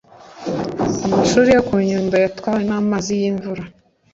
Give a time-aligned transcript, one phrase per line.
[1.11, 3.63] Amashuri yo kunyundo yatwawe namazi yimvura